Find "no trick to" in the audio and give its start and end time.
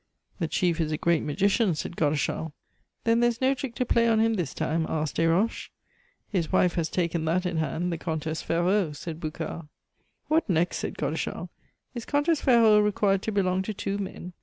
3.39-3.85